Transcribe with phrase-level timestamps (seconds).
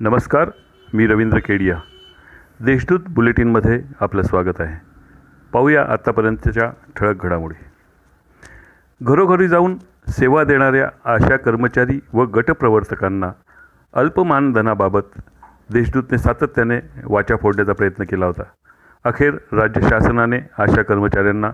[0.00, 0.50] नमस्कार
[0.94, 1.76] मी रवींद्र केडिया.
[2.60, 4.76] देशदूत बुलेटिनमध्ये आपलं स्वागत आहे.
[5.52, 7.64] पाहूया आत्तापर्यंतच्या ठळक घडामोडी.
[9.02, 9.76] घरोघरी जाऊन
[10.08, 13.32] सेवा देणाऱ्या आशा कर्मचारी व गटप्रवर्तकांना
[13.92, 15.00] अल्पमानधनाबाबत
[15.72, 18.42] देशदूतने सातत्याने वाचा फोडण्याचा प्रयत्न केला होता.
[19.04, 21.50] अखेर राज्य शासनाने आशा कर्मचाऱ्यांना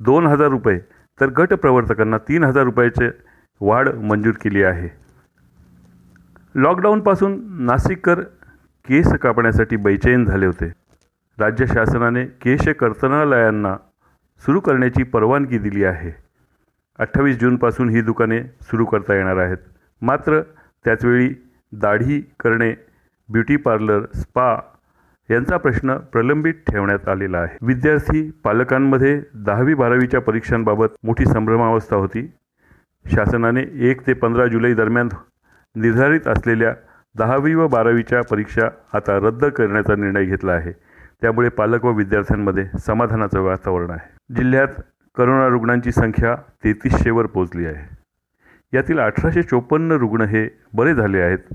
[0.00, 0.78] दोन हजार रुपये
[1.20, 3.10] तर गटप्रवर्तकांना तीन हजार रुपयाचे
[3.60, 5.01] वाढ मंजूर केली आहे.
[6.54, 8.20] लॉकडाऊनपासून नाशिककर
[8.88, 10.72] केस कापण्यासाठी बैचैन झाले होते.
[11.38, 13.76] राज्य शासनाने केश कर्तनालयांना
[14.46, 16.10] सुरू करण्याची परवानगी दिली आहे.
[16.98, 19.56] अठ्ठावीस जूनपासून ही दुकाने सुरू करता येणार आहेत.
[20.02, 20.40] मात्र
[20.84, 21.30] त्याचवेळी
[21.72, 22.72] दाढी करणे
[23.32, 24.56] ब्युटी पार्लर स्पा
[25.30, 27.56] यांचा प्रश्न प्रलंबित ठेवण्यात आलेला आहे.
[27.62, 32.32] विद्यार्थी पालकांमध्ये दहावी बारावीच्या परीक्षांबाबत मोठी संभ्रमावस्था होती.
[33.06, 35.08] शासनाने एक ते पंधरा जुलै दरम्यान
[35.76, 36.74] निर्धारित असलेल्या
[37.18, 40.72] दहावी व बारावीच्या परीक्षा आता रद्द करण्याचा निर्णय घेतला आहे.
[41.22, 44.34] त्यामुळे पालक व विद्यार्थ्यांमध्ये समाधानाचं वातावरण आहे.
[44.34, 44.82] जिल्ह्यात
[45.16, 47.96] करोना रुग्णांची संख्या तेहतीसशेवर पोहोचली आहे.
[48.72, 51.54] यातील अठराशे चोपन्न रुग्ण हे बरे झाले आहेत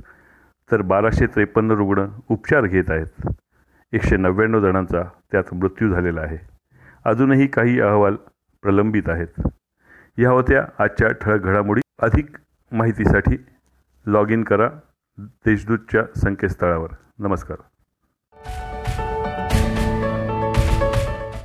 [0.72, 3.34] तर बाराशे त्रेपन्न रुग्ण उपचार घेत आहेत.
[3.94, 6.38] एकशे नव्याण्णव जणांचा त्यात मृत्यू झालेला आहे.
[7.06, 8.16] अजूनही काही अहवाल
[8.62, 9.48] प्रलंबित आहेत.
[10.18, 11.82] या होत्या आजच्या ठळक घडामोडी.
[12.02, 12.38] अधिक
[12.72, 13.38] माहितीसाठी
[14.08, 14.70] लॉग इन करा
[15.18, 16.90] देशदूतच्या संकेतस्थळावर.
[17.20, 17.77] नमस्कार.